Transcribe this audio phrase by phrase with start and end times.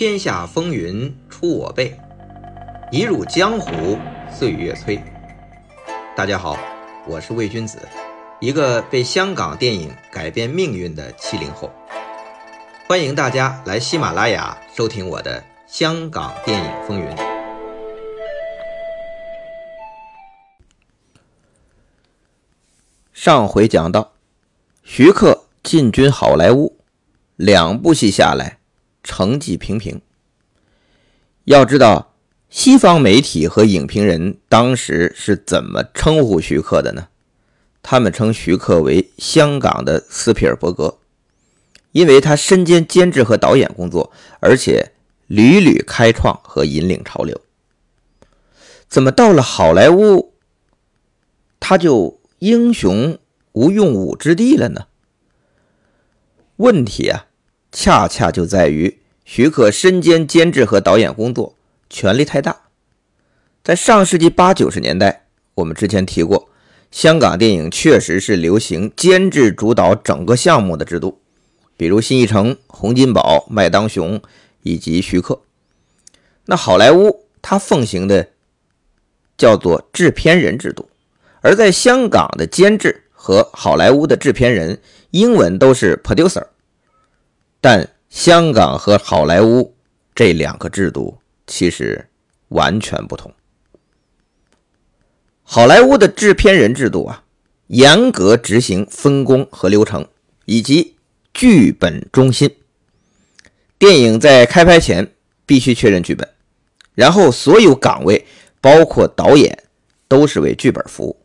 [0.00, 1.94] 天下风云出我辈，
[2.90, 3.98] 一入江湖
[4.32, 4.98] 岁月催。
[6.16, 6.56] 大家好，
[7.06, 7.78] 我是魏君子，
[8.40, 11.70] 一个被香港电影改变命运的七零后。
[12.88, 17.06] 欢迎大家来喜马拉雅收听我的《香港电影风云》。
[23.12, 24.12] 上回讲到，
[24.82, 26.78] 徐克进军好莱坞，
[27.36, 28.59] 两部戏下来。
[29.02, 30.00] 成绩平平。
[31.44, 32.14] 要知道，
[32.48, 37.08] 西方媒体和影评人当时是怎么称呼徐克的呢？
[37.82, 40.98] 他们称徐克为“香港的斯皮尔伯格”，
[41.92, 44.92] 因为他身兼监制和导演工作，而且
[45.26, 47.40] 屡屡开创和引领潮流。
[48.86, 50.34] 怎么到了好莱坞，
[51.58, 53.18] 他就英雄
[53.52, 54.88] 无用武之地了呢？
[56.56, 57.28] 问题啊！
[57.72, 61.54] 恰恰就在于徐克身兼监制和导演工作，
[61.88, 62.62] 权力太大。
[63.62, 66.48] 在上世纪八九十年代，我们之前提过，
[66.90, 71.20] 香港电影确实是流行监制主导整个项目的制度，
[71.76, 74.20] 比如新艺城、洪金宝、麦当雄
[74.62, 75.42] 以及徐克。
[76.46, 78.30] 那好莱坞它奉行的
[79.38, 80.88] 叫做制片人制度，
[81.42, 86.46] 而在香港的监制和好莱坞的制片人，英文都是 producer。
[87.60, 89.74] 但香港和好莱坞
[90.14, 92.08] 这两个制度其实
[92.48, 93.32] 完全不同。
[95.42, 97.24] 好莱坞的制片人制度啊，
[97.66, 100.06] 严格执行分工和流程，
[100.44, 100.96] 以及
[101.34, 102.50] 剧本中心。
[103.78, 105.12] 电影在开拍前
[105.44, 106.28] 必须确认剧本，
[106.94, 108.24] 然后所有岗位，
[108.60, 109.64] 包括导演，
[110.06, 111.16] 都是为剧本服务。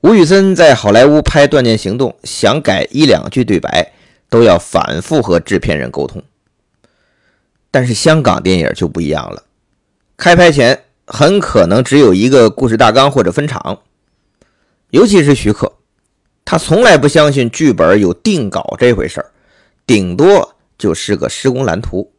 [0.00, 3.92] 吴宇森在好莱坞拍《断剑行动》，想改一两句对白。
[4.30, 6.22] 都要反复和制片人沟通，
[7.70, 9.44] 但是香港电影就不一样了。
[10.16, 13.82] 开拍前很可能只有一个故事大纲或者分场，
[14.90, 15.72] 尤其是徐克，
[16.44, 19.32] 他从来不相信剧本有定稿这回事儿，
[19.84, 22.12] 顶多就是个施工蓝图。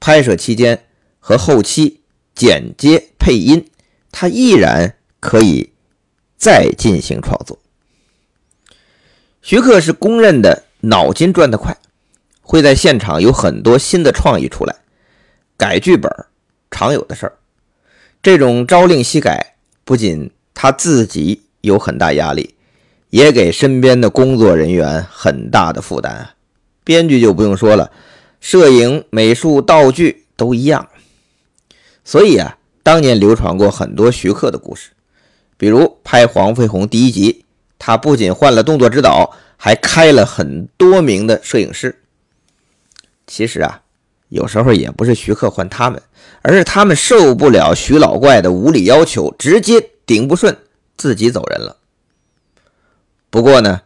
[0.00, 0.84] 拍摄期间
[1.20, 2.02] 和后期
[2.34, 3.70] 剪接配音，
[4.10, 5.72] 他依然可以
[6.36, 7.58] 再进行创作。
[9.40, 10.65] 徐克是公认的。
[10.80, 11.76] 脑筋转得快，
[12.42, 14.74] 会在现场有很多新的创意出来。
[15.56, 16.10] 改剧本
[16.70, 17.32] 常有的事儿，
[18.22, 19.54] 这种朝令夕改，
[19.84, 22.54] 不仅他自己有很大压力，
[23.10, 26.28] 也给身边的工作人员很大的负担。
[26.84, 27.90] 编剧就不用说了，
[28.40, 30.86] 摄影、美术、道具都一样。
[32.04, 34.90] 所以啊，当年流传过很多徐克的故事，
[35.56, 37.44] 比如拍《黄飞鸿》第一集，
[37.78, 39.34] 他不仅换了动作指导。
[39.56, 42.00] 还开了很多名的摄影师。
[43.26, 43.82] 其实啊，
[44.28, 46.00] 有时候也不是徐克换他们，
[46.42, 50.56] 而是他们受不了徐老怪的无理要求，直接顶不顺，
[50.96, 51.76] 自己走人了。
[53.30, 53.82] 不过呢，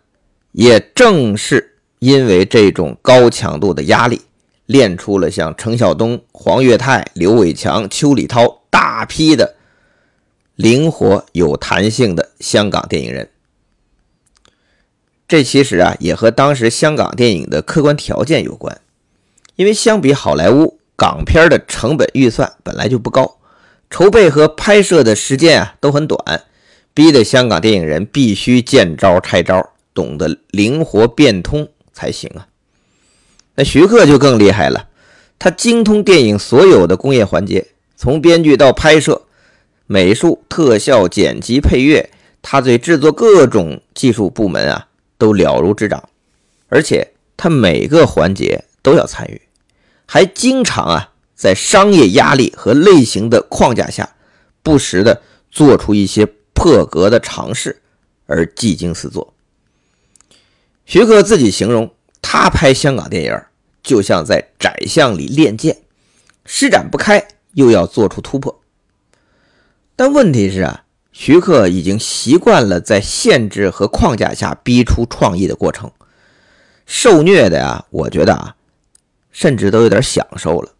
[0.53, 4.21] 也正是因为这种高强度的压力，
[4.67, 9.57] 练出了像程晓东、黄岳泰、刘伟强、邱礼涛大批的
[10.55, 13.29] 灵活有弹性的香港电影人。
[15.31, 18.81] 这其实啊，也和当时香港电影的客观条件有关，
[19.55, 23.37] 因为相比好莱坞，港片的成本预算本来就不高，
[23.89, 26.19] 筹备和拍摄的时间啊都很短，
[26.93, 32.49] 逼得香港电影人必须见招拆招，懂得灵活变通才行啊。
[33.55, 34.89] 那徐克就更厉害了，
[35.39, 39.23] 他精通电影所有的工业环节，从编剧到拍摄、
[39.87, 42.11] 美术、特效、剪辑、配乐，
[42.43, 44.89] 他对制作各种技术部门啊。
[45.21, 46.09] 都了如指掌，
[46.69, 49.43] 而且他每个环节都要参与，
[50.07, 54.17] 还经常啊在商业压力和类型的框架下，
[54.63, 55.21] 不时的
[55.51, 57.83] 做出一些破格的尝试，
[58.27, 59.35] 而技惊四座。
[60.87, 63.39] 徐克自己形容，他拍香港电影
[63.83, 65.83] 就像在窄巷里练剑，
[66.47, 68.63] 施展不开，又要做出突破。
[69.95, 70.85] 但问题是啊。
[71.13, 75.91] 徐克已经习惯了在限制和框架下逼出创意的过程，
[76.87, 78.55] 受虐的呀，我觉得啊，
[79.31, 80.73] 甚至都有点享受了。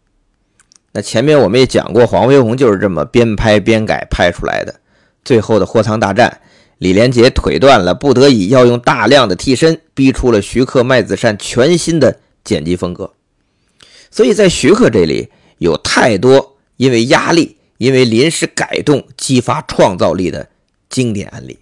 [0.93, 4.75] 那前面我们也讲过，黄飞鸿就是这么边拍边改拍出来的。
[5.23, 6.41] 最后的货仓大战，
[6.79, 13.13] 李连杰腿断了，不得已要用大量的替身，逼出了徐克、麦子善全新的剪辑风格。
[14.09, 15.29] 所以在徐克这里，
[15.59, 17.57] 有太多因为压力。
[17.81, 20.47] 因为临时改动激发创造力的
[20.87, 21.57] 经典案例，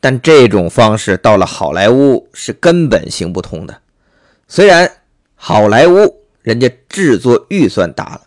[0.00, 3.82] 但这种方式到了好莱坞是根本行不通的。
[4.48, 4.90] 虽然
[5.34, 8.22] 好莱坞人家制作预算大了，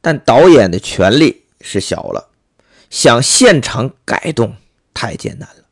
[0.00, 2.28] 但导演的权力是小了，
[2.88, 4.54] 想现场改动
[4.94, 5.64] 太艰难了。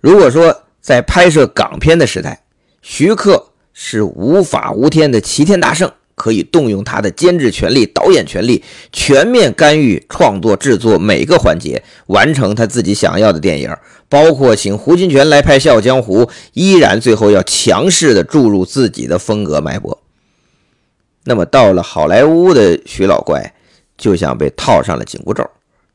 [0.00, 2.42] 如果说在拍摄港片的时代，
[2.80, 5.92] 徐克是无法无天的齐天大圣。
[6.24, 13.76] 可以动用他的监制权力、导演权力，全面干预创作制作每个环节，完成他自己想要的电影。
[14.08, 16.24] 包括请胡金铨来拍《笑傲江湖》，
[16.54, 20.02] 依然最后要强势的注入自己的风格脉搏。
[21.24, 23.52] 那么到了好莱坞的徐老怪，
[23.98, 25.46] 就像被套上了紧箍咒，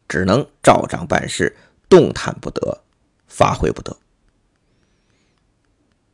[0.07, 1.57] 只能照章办事，
[1.89, 2.81] 动弹不得，
[3.27, 3.97] 发挥不得。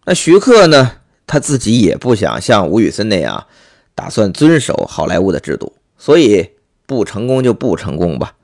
[0.05, 0.99] 那徐克呢？
[1.27, 3.47] 他自己也不想像吴宇森那样。
[3.95, 6.51] 打算遵守好莱坞的制度，所以
[6.85, 8.35] 不成功就不成功吧。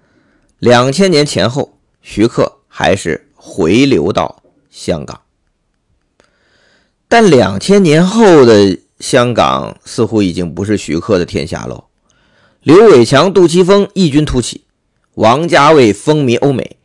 [0.58, 5.22] 两千年前后，徐克还是回流到香港，
[7.10, 11.84] 但两千年后的香港似乎已经不是徐克的天下喽。
[12.62, 14.64] 刘伟强、杜琪峰异军突起，
[15.16, 16.78] 王家卫风靡欧美，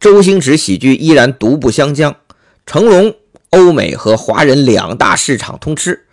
[0.00, 2.16] 周星驰喜剧依然独步香江，
[2.64, 3.14] 成龙
[3.50, 6.06] 欧美和华人两大市场通吃，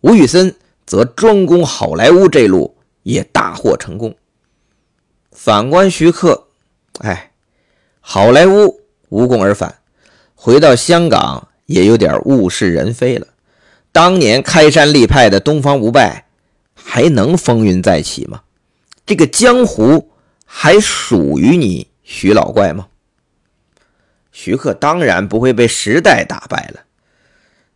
[0.00, 0.56] 吴宇森。
[0.88, 4.16] 则专攻好莱坞这路也大获成功。
[5.30, 6.48] 反观徐克，
[7.00, 7.32] 哎，
[8.00, 8.80] 好莱坞
[9.10, 9.80] 无功而返，
[10.34, 13.26] 回到香港也有点物是人非了。
[13.92, 16.24] 当年开山立派的东方不败，
[16.72, 18.40] 还能风云再起吗？
[19.04, 20.10] 这个江湖
[20.46, 22.88] 还属于你徐老怪吗？
[24.32, 26.84] 徐克当然不会被时代打败了。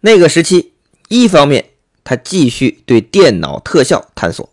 [0.01, 0.73] 那个时期，
[1.09, 1.72] 一方面。
[2.05, 4.53] 他继续对电脑特效探索，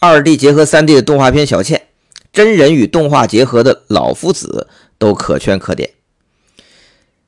[0.00, 1.78] 二 D 结合三 D 的动画片《小倩》，
[2.32, 4.66] 真人与动画结合的《老夫子》
[4.98, 5.90] 都可圈可点。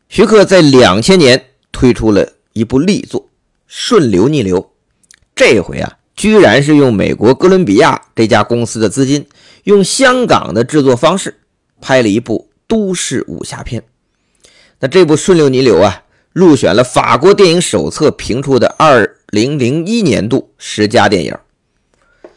[0.09, 3.21] 徐克在两千年推出了一部力作
[3.69, 4.61] 《顺流逆流》，
[5.37, 9.27] 这回啊，居然是用美国哥伦比亚这家公司的资金，
[9.63, 11.39] 用香港的制作方式
[11.81, 13.85] 拍了一部都市武侠片。
[14.81, 16.03] 那这部《顺流逆流》啊，
[16.33, 19.13] 入选了法国电影手册评出的二。
[19.28, 21.32] 零零一年度十佳电影，《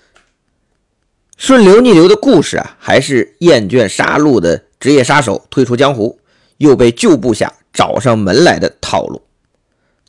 [1.38, 6.20] 顺流逆流》的故事啊，还是厌倦杀戮的职业杀手退出江湖，
[6.58, 9.22] 又被旧部下找上门来的套路。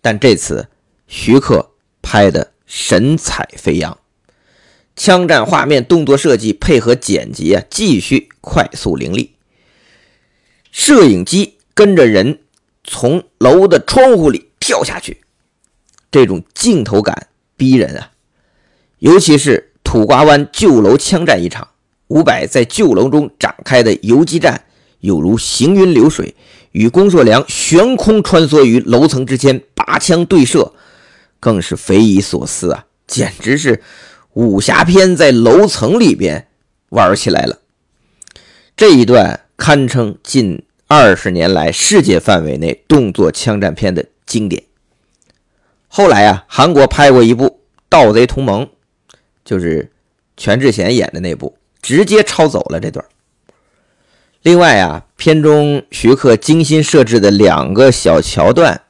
[0.01, 0.69] 但这次
[1.07, 3.99] 徐克拍的神采飞扬，
[4.97, 9.35] 枪战画面、动作设计配合剪辑啊，继续快速凌厉。
[10.73, 12.41] 摄影机跟着人
[12.83, 15.21] 从楼的窗户里跳下去。
[16.11, 18.11] 这种镜头感逼人啊！
[18.99, 21.69] 尤其是土瓜湾旧楼枪战一场，
[22.09, 24.65] 伍佰在旧楼中展开的游击战，
[25.01, 26.35] 有如行云流水，
[26.73, 30.73] 与龚硕良悬空穿梭于楼层之间，拔枪对射，
[31.39, 32.87] 更是匪夷所思啊！
[33.07, 33.83] 简直是
[34.35, 36.47] 武侠片在楼层里边
[36.91, 37.59] 玩起来了。
[38.77, 44.63] 这一段堪称近二十年来世界范围内动作枪战片的经典。
[45.93, 47.47] 后来啊，韩国拍过一部
[47.89, 48.65] 《盗贼同盟》，
[49.45, 49.91] 就是
[50.37, 53.05] 全智贤演的那部，直接抄走了这段。
[54.43, 58.83] 另外啊，片中徐克精心设置的两个小桥段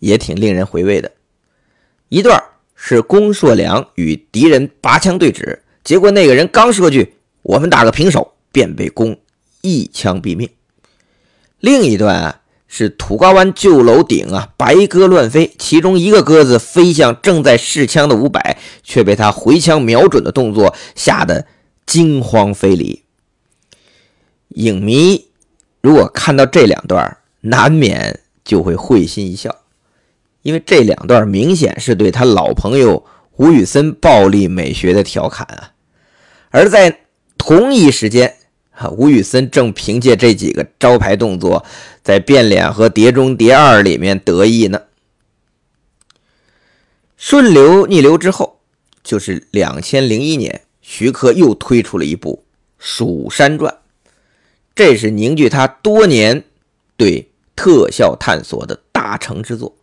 [0.00, 1.10] 也挺令人回味的。
[2.10, 2.44] 一段
[2.76, 9.18] 是龚硕良与敌人拔枪对峙，结果那个人刚说句“我们打个平手”，便被龚
[9.62, 10.50] 一枪毙命。
[11.60, 12.41] 另一段啊。
[12.74, 21.44] 是土瓜湾旧楼顶啊，白鸽乱飞，其中一个鸽子飞向正在试枪的伍佰，却被他回枪瞄准的动作吓得
[21.84, 23.02] 惊慌飞离。
[24.48, 25.26] 影迷
[25.82, 29.54] 如果看到这两段，难免就会会心一笑，
[30.40, 33.04] 因为这两段明显是对他老朋友
[33.36, 35.72] 吴宇森暴力美学的调侃啊，
[36.48, 37.00] 而在
[37.36, 38.36] 同一时间。
[38.96, 41.64] 吴宇森正凭借这几个招牌动作，
[42.02, 44.82] 在变脸和碟中谍二里面得意呢。
[47.16, 48.58] 顺流逆流之后，
[49.04, 52.44] 就是两千零一年，徐克又推出了一部
[52.78, 53.72] 《蜀山传》，
[54.74, 56.42] 这是凝聚他多年
[56.96, 59.76] 对特效探索的大成之作，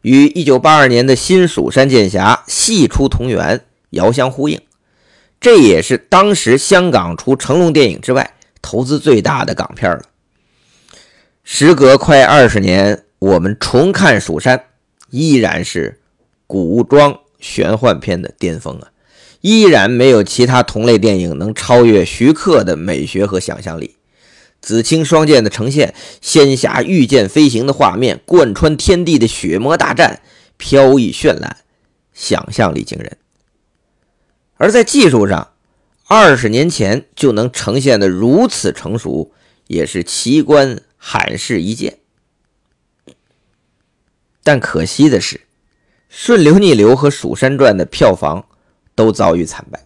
[0.00, 4.60] 与一九八二年的新《蜀山剑侠》系出同源，遥相呼应。
[5.42, 10.02] 这也是当时香港除成龙电影之外投资最大的港片了。
[11.42, 14.56] 时隔快二十年，我们重看《蜀山》，
[15.10, 16.00] 依然是
[16.46, 18.88] 古装玄幻片的巅峰啊！
[19.40, 23.96] 依然没有其他同类电影能超越徐克的美学和想象力。
[24.60, 30.20] 紫青双剑的呈现，仙侠御剑飞行的画面，贯穿天地的血魔大战，
[30.56, 31.56] 飘逸绚烂，
[32.14, 33.16] 想象力惊人。
[34.62, 35.54] 而在技术上，
[36.06, 39.32] 二十年前就能呈现的如此成熟，
[39.66, 41.98] 也是奇观罕事一见。
[44.44, 45.38] 但可惜的是，
[46.08, 48.46] 《顺流逆流》和《蜀山传》的票房
[48.94, 49.84] 都遭遇惨败。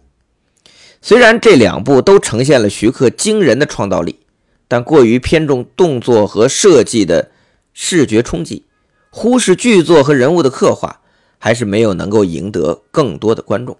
[1.01, 4.19] 虽然这两部都呈现了徐克惊人的创造力，
[4.67, 7.31] 但过于偏重动作和设计的
[7.73, 8.67] 视觉冲击，
[9.09, 11.01] 忽视剧作和人物的刻画，
[11.39, 13.75] 还是没有能够赢得更多的观众。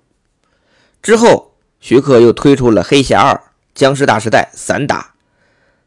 [1.01, 3.33] 之后，徐克又推出了《黑侠二》
[3.73, 5.13] 《僵尸大时代》散打，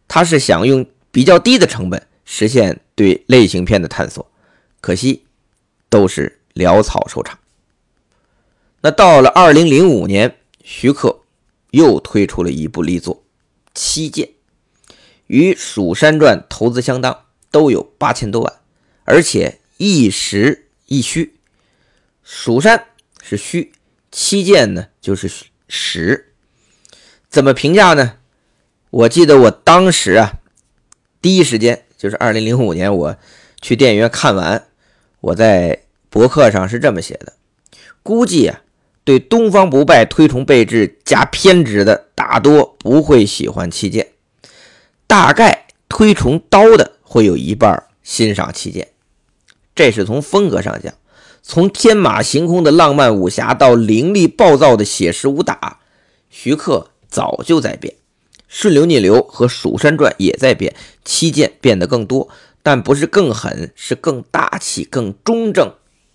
[0.09, 4.31] 他是想用比较低的成本实现对类型片的探索，
[4.81, 5.25] 可惜
[5.88, 7.38] 都是潦草收场。
[8.81, 11.21] 那到了二零零五年，徐克
[11.73, 13.17] 又推出了一部力作
[13.75, 14.26] 《七剑》，
[15.26, 18.55] 与《蜀山传》投资相当，都有八千多万，
[19.05, 21.37] 而且一实一虚，
[22.23, 22.87] 蜀山
[23.21, 23.73] 是虚。
[24.12, 25.30] 七剑呢，就是
[25.69, 26.33] 十，
[27.28, 28.16] 怎么评价呢？
[28.90, 30.40] 我记得我当时啊，
[31.23, 33.16] 第一时间就是二零零五年，我
[33.61, 34.66] 去电影院看完，
[35.21, 37.35] 我在博客上是这么写的：
[38.02, 38.62] 估计啊，
[39.04, 44.09] 对东方不败推崇备至加偏执的大多不会喜欢七剑，
[45.07, 48.88] 大概推崇刀的会有一半欣赏七剑，
[49.75, 50.92] 这是从风格上讲。
[51.42, 55.80] 从天马行空的浪漫武侠到凌厉暴躁的写实武打，
[56.28, 57.94] 徐克早就在变。
[58.47, 62.28] 顺流逆流和蜀山传也在变，七剑变得更多，
[62.62, 65.73] 但不是更狠，是更大气、更中正。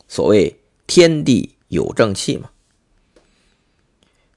[0.08, 2.50] 所谓天地有正气嘛。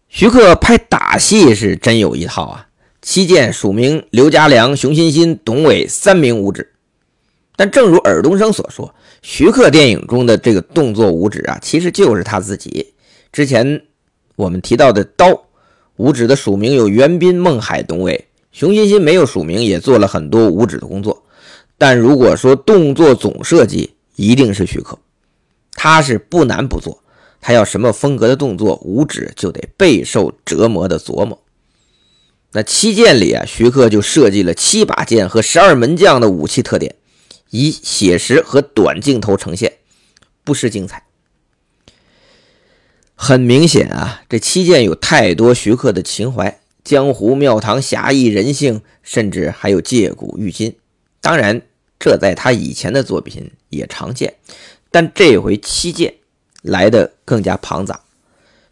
[0.09, 2.69] 徐克拍打戏是真有一套啊！
[3.03, 6.73] 七剑署名刘家良、熊欣欣、董伟三名武指。
[7.57, 12.95] 但正如尔冬升所说，徐克电影中的这个动作五指啊，其实就是他自己。
[13.33, 13.83] 之前
[14.37, 15.45] 我们提到的刀
[15.97, 21.25] 五指的署名有袁彬、孟海、董伟，熊欣欣没有署名，也做了很多五指的工作。
[21.77, 24.99] 但如果说动作总设计，一定是徐克，
[25.73, 27.03] 他是不难不做，
[27.41, 31.39] 他要什么风格的动作五指就得备受折磨的琢磨。
[32.53, 36.95] 那七剑里啊，徐克就设计了七把剑和十二门将的武器特点。
[37.51, 39.79] 以写实和短镜头呈现，
[40.45, 41.05] 不失精彩。
[43.15, 50.77] 很明显啊，这七剑有太多徐克的情怀，江湖庙堂侠义人性，甚至还有借古喻今。
[51.21, 51.63] 当然，
[51.99, 54.35] 这在他以前的作品也常见，
[54.91, 56.15] 但这回七剑
[56.63, 58.03] 来的更加庞杂。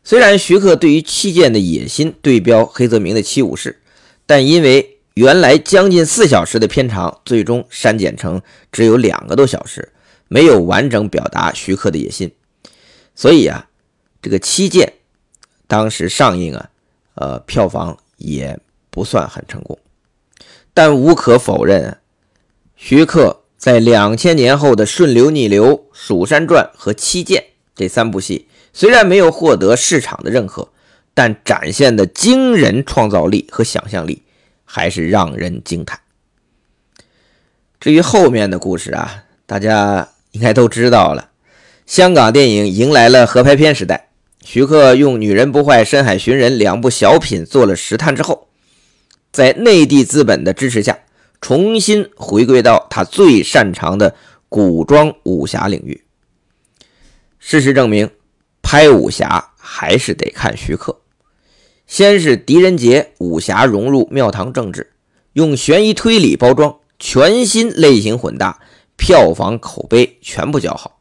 [0.04, 3.80] 虽然徐克对于七剑的野心对标黑泽明的七武士，
[4.26, 4.95] 但因为。
[5.16, 9.90] 原来将近四小时的片长，最终删减成只有两个多小时，
[10.28, 12.30] 没有完整表达徐克的野心。
[13.14, 13.66] 所以啊，
[14.20, 14.86] 这个《七剑》
[15.66, 16.68] 当时上映啊，
[17.14, 19.78] 呃，票房也不算很成功。
[20.74, 21.96] 但无可否认，
[22.76, 27.40] 徐克在两千年后的《顺流逆流》《蜀山传》和《七剑》
[27.74, 30.68] 这三部戏，虽然没有获得市场的认可，
[31.14, 34.22] 但展现的惊人创造力和想象力。
[34.76, 35.98] 还是让人惊叹。
[37.80, 41.30] 至于后面的故事啊，大家应该都知道了。
[41.86, 44.10] 香港电影迎来了合拍片时代，
[44.44, 48.48] 徐克用《女人不坏》《深海寻人》两部小品做了实探之后，
[49.32, 50.98] 在内地资本的支持下，
[51.40, 54.14] 重新回归到他最擅长的
[54.50, 56.04] 古装武侠领域。
[57.38, 58.10] 事实证明，
[58.60, 61.00] 拍武侠还是得看徐克。
[61.86, 64.92] 先是狄仁杰武侠融入庙堂政治，
[65.34, 68.60] 用悬疑推理包装，全新类型混搭，
[68.96, 71.00] 票房口碑全部较好。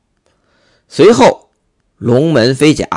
[0.87, 1.49] 随后，
[1.97, 2.87] 龙门飞甲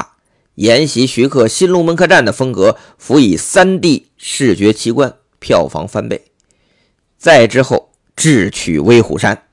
[0.57, 6.27] 沿袭徐克《新龙门客栈》的风格，辅以 3D 视觉奇观，票房翻倍。
[7.17, 9.45] 再之后，智取威虎山，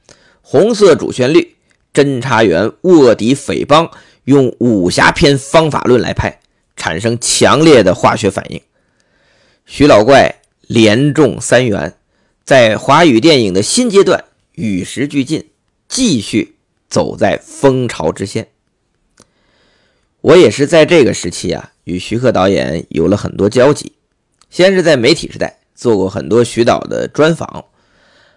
[0.42, 1.56] 红色主旋律，
[1.94, 3.90] 侦查员卧底匪帮，
[4.26, 6.42] 用武侠片方法论来拍。
[6.76, 8.62] 产生强烈的化学反应。
[9.66, 11.96] 徐老怪连中三元，
[12.44, 15.50] 在华语电影的新阶段与时俱进，
[15.88, 16.56] 继续
[16.88, 18.48] 走在风潮之先。
[20.22, 23.94] 我也是在这个时期啊，与徐克导演有了很多交集。
[24.50, 27.66] 先是在媒体时代做过很多徐导的专访，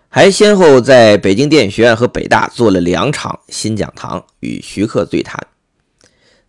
[0.09, 5.47] 还先后在北京电影学院和北大做了两场新讲堂，与徐克对谈。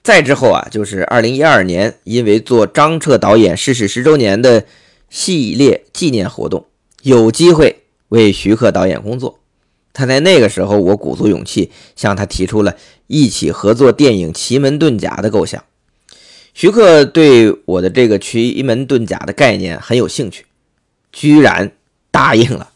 [0.02, 4.66] 再之后啊，就是二零一二年，因为做张彻导演逝世十周年的
[5.10, 6.66] 系列纪念活动，
[7.04, 9.40] 有机会为徐克导演工作。
[9.92, 12.76] 他在那个时候，我鼓足勇气向他提出了
[13.08, 15.64] 一起合作电影《奇门遁甲》的构想。
[16.54, 20.46] 徐克对我的这个奇门遁甲的概念很有兴趣，
[21.12, 21.72] 居然
[22.12, 22.72] 答应了。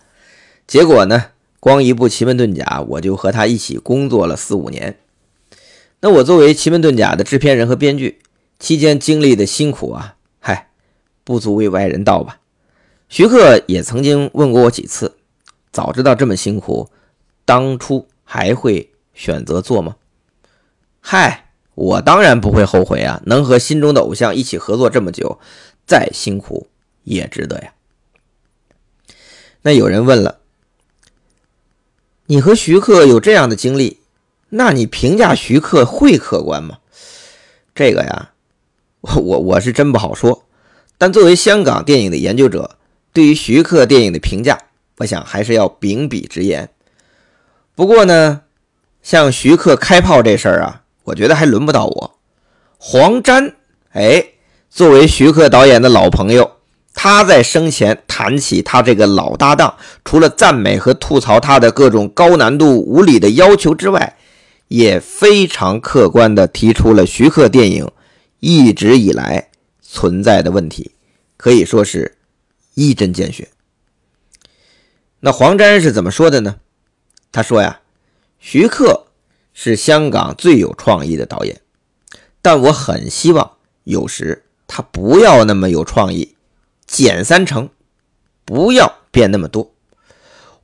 [0.68, 1.27] 结果呢，
[1.60, 4.98] 光一部《奇门遁甲》，我就和他一起工作了四五年。
[6.05, 8.19] 那我作为《奇门遁甲》的制片人和编剧，
[8.60, 10.69] 期间经历的辛苦啊，嗨，
[11.24, 12.41] 不足为外人道吧。
[13.07, 15.15] 徐克也曾经问过我几次，
[15.72, 16.89] 早知道这么辛苦。
[17.45, 19.95] 当初还会选择做吗？
[21.00, 23.22] 嗨，我当然不会后悔啊！
[23.25, 25.39] 能和心中的偶像一起合作这么久，
[25.88, 26.67] 再辛苦
[27.05, 27.74] 也值得呀。
[29.62, 30.39] 那有人问了，
[32.25, 34.01] 你和徐克有这样的经历，
[34.55, 36.77] 那你评价徐克会客观吗？
[37.74, 38.29] 这个呀，
[39.01, 40.45] 我我我是真不好说。
[41.00, 42.77] 但作为香港电影的研究者，
[43.12, 44.60] 对于徐克电影的评价，
[44.98, 46.69] 我想还是要秉笔直言。
[47.74, 48.41] 不过呢，
[49.01, 52.19] 像徐克开炮这事儿啊，我觉得还轮不到我。
[52.77, 53.55] 黄沾，
[53.93, 54.24] 哎，
[54.69, 56.57] 作为徐克导演的老朋友，
[56.93, 64.15] 他在生前谈起他这个老搭档，除了赞美和吐槽他的各种高难度、无理的要求之外，
[64.74, 67.92] 也非常客观地提出了徐克电影
[68.39, 69.51] 一直以来
[69.84, 70.96] 存在的问题，
[71.38, 72.18] 可以说是
[72.74, 73.50] 一针见血。
[75.20, 76.56] 那黄沾是怎么说的呢？
[77.32, 77.82] 他说呀，
[78.39, 79.06] 徐克
[79.53, 81.62] 是香港最有创意的导演，
[82.42, 86.36] 但我很希望有时他不要那么有创意，
[86.88, 87.70] 减三成，
[88.44, 89.72] 不要变那么多。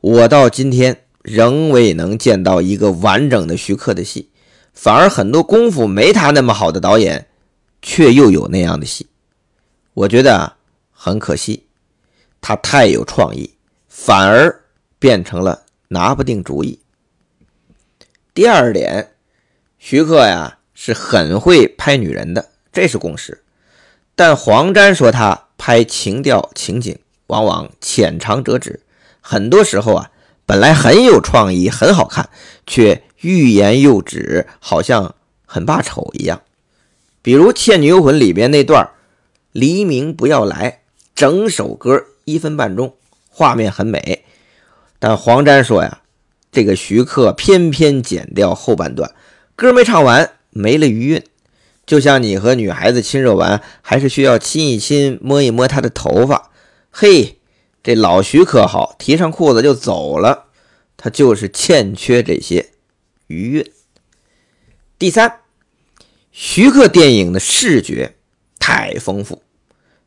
[0.01, 4.29] 我到今天仍未能见到一个完整的徐克的戏，
[4.73, 7.27] 反而很多功夫没他那么好的导演，
[7.81, 9.07] 却又有那样的戏。
[9.93, 10.57] 我觉得啊，
[10.91, 11.65] 很可惜，
[12.41, 13.53] 他太有创意，
[13.87, 14.63] 反而
[14.97, 15.63] 变成了。
[15.91, 16.79] 拿不定主意。
[18.35, 19.09] 第二点，
[19.79, 23.43] 徐克呀是很会拍女人的，这是共识。
[24.13, 28.79] 但黄沾说他拍情调情景往往浅尝辄止，
[29.19, 30.11] 很多时候啊
[30.49, 32.27] 本来很有创意很好看，
[32.65, 35.13] 却欲言又止，好像
[35.45, 36.41] 很怕丑一样。
[37.21, 38.89] 比如《倩女幽魂》里边那段
[39.53, 40.81] “黎明不要来”，
[41.13, 42.95] 整首歌一分半钟，
[43.29, 44.25] 画面很美。
[44.97, 46.01] 但黄沾说呀，
[46.51, 49.13] 这个徐克偏偏剪掉后半段，
[49.55, 51.23] 歌没唱完，没了余韵。
[51.85, 56.49] 就像你和女孩子亲热完，还是需要亲一亲，摸一摸她的头发。
[56.89, 57.38] 嘿，
[57.83, 60.45] 这老徐可好，提上裤子就走了，
[60.97, 62.71] 他就是欠缺这些
[63.27, 63.71] 余韵。
[64.97, 65.41] 第三，
[66.31, 68.15] 徐克电影的视觉
[68.59, 69.43] 太丰富，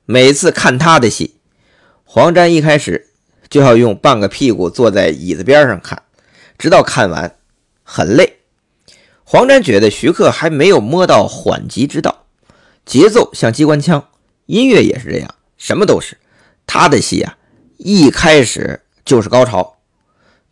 [0.05, 1.37] 每次看他的戏，
[2.05, 3.09] 黄沾一开始。
[3.51, 6.05] 就要用半个屁股坐在椅子边上看，
[6.57, 7.37] 直到看完，
[7.83, 8.39] 很累。
[9.25, 12.25] 黄沾觉得徐克还没有摸到缓急之道，
[12.87, 14.09] 节奏像机关枪，
[14.47, 16.17] 音乐也是这样，什么都是。
[16.67, 17.37] 他的戏啊，
[17.85, 19.77] 一开始就是高潮，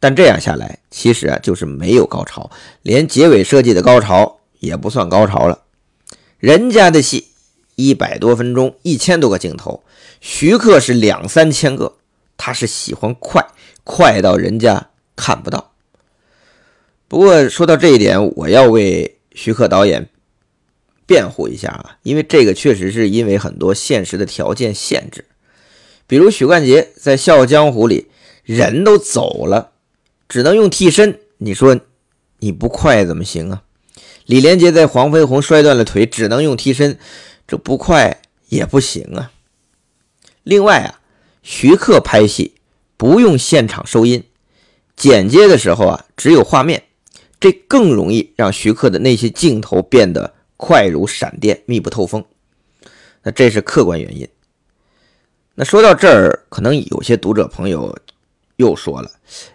[0.00, 2.50] 但这样下来，其实啊就是没有高潮，
[2.82, 5.62] 连结尾设计的高潮也不算高潮了。
[6.38, 7.28] 人家的戏
[7.76, 9.84] 一百多分钟，一千多个镜头，
[10.20, 11.96] 徐克是两三千个。
[12.36, 13.46] 他是喜欢快，
[13.84, 15.72] 快到人家看不到。
[17.06, 20.08] 不过说到这一点，我要为徐克导演
[21.06, 25.26] 辩护一下啊，因为这个确实是因为很多现实的条件限制。
[26.10, 28.08] 比如许冠杰在《笑傲江湖》里，
[28.42, 29.70] 人都走了，
[30.28, 31.78] 只能用替身，你说
[32.40, 33.62] 你不快怎么行啊？
[34.26, 36.98] 李连杰在《黄飞鸿》摔断了腿，只能用替身，
[37.46, 39.30] 这不快也不行啊。
[40.42, 40.96] 另外啊。
[41.42, 42.56] 徐克拍戏
[42.98, 44.24] 不用现场收音，
[44.94, 46.82] 剪接的时候啊只有画面，
[47.38, 52.24] 这更容易让徐克的那些镜头变得快如闪电、密不透风。
[53.22, 54.28] 那这是客观原因。
[55.54, 57.96] 那说到这儿，可能有些读者朋友
[58.56, 59.10] 又说了：“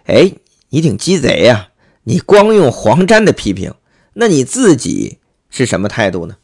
[0.06, 0.32] 哎，
[0.68, 1.70] 你挺鸡贼呀！
[2.04, 3.74] 你光用黄沾的批评，
[4.12, 5.18] 那你自己
[5.50, 6.36] 是什么态度呢？”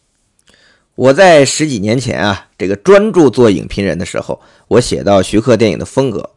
[0.95, 6.31] 我在十几年前啊，这个专注做影评人的时候，我写到徐克电影的风格，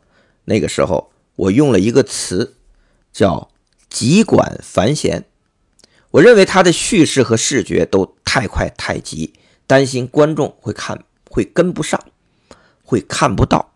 [0.46, 2.56] 那个时候我用了一个词，
[3.12, 3.50] 叫
[3.90, 5.26] “急管繁弦”。
[6.12, 9.34] 我认为他的叙事和视觉都太快太急，
[9.68, 12.00] 担心观众会看会跟不上，
[12.86, 13.74] 会看不到。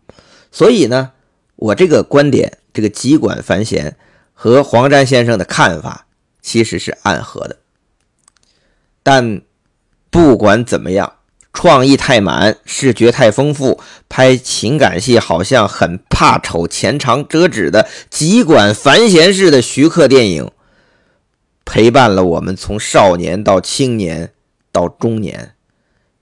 [0.49, 1.11] 所以呢，
[1.57, 3.97] 我这个观点，这个“急管繁弦”
[4.33, 6.07] 和黄沾先生的看法
[6.41, 7.57] 其实是暗合的，
[9.03, 9.41] 但。
[10.11, 11.17] 不管怎么样，
[11.53, 20.49] 创意太满，视觉太丰富，拍情感戏好像很怕丑、前长折纸的极管繁弦式的徐克电影，
[21.63, 24.33] 陪伴了我们从少年到青年
[24.71, 25.53] 到中年，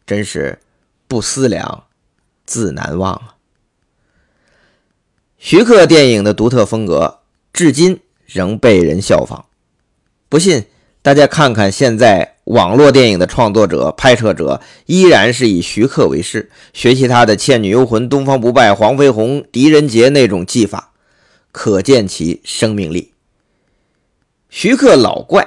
[0.06, 0.60] 真是
[1.08, 1.86] 不思量，
[2.48, 3.36] 自难忘啊！
[5.38, 7.20] 徐克电影的独特风格，
[7.54, 9.46] 至今仍被人效仿。
[10.28, 10.66] 不信，
[11.04, 12.34] 大家看看现在。
[12.48, 20.94] 网络电影的创作者、拍摄者依然是以徐克为师，学习他的《倩女幽魂》《东方不败》《黄飞鸿》《狄仁杰》那种技法，
[21.52, 23.12] 可见其生命力。
[24.50, 25.46] 徐克老怪，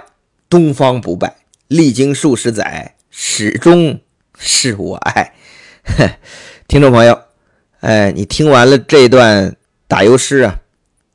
[0.51, 3.99] 东方不败，历经数十载，始终
[4.39, 5.33] 是我爱。
[6.71, 7.23] 听众朋友，
[7.81, 9.57] 哎，你听完了这段
[9.89, 10.61] 打油诗啊，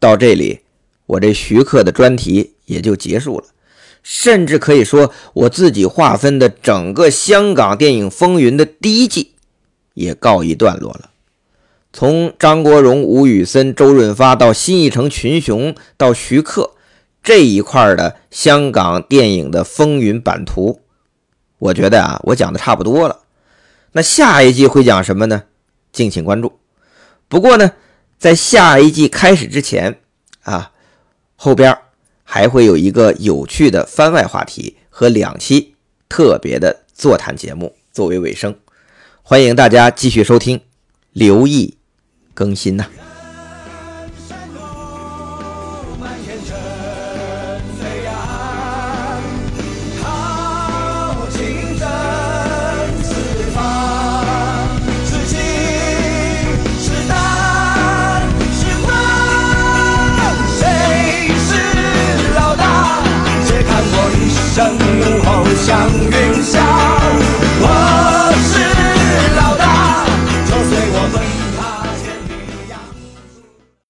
[0.01, 0.59] 到这里，
[1.05, 3.45] 我这徐克的专题也就结束了。
[4.03, 9.31] 甚至可以说，我自己划分的整个香港电影风云的第一季
[9.93, 11.11] 也告一段落了。
[11.93, 16.71] 从张国荣、吴宇森、周润发到新艺城群雄，到徐克
[17.23, 20.81] 这一块的香港电影的风云版图，
[21.59, 23.21] 我觉得啊，我讲的差不多了。
[23.95, 25.43] 那下一季会讲什么呢？
[25.93, 26.59] 敬请关注。
[27.29, 27.71] 不过呢，
[28.19, 30.01] 在下一季开始之前
[30.43, 30.73] 啊，
[31.37, 31.75] 后边。
[32.27, 35.75] 还会有一个有趣的番外话题和两期
[36.09, 38.53] 特别的座谈节目作为尾声，
[39.21, 40.59] 欢迎大家继续收听，
[41.13, 41.77] 留意
[42.33, 43.04] 更新呐。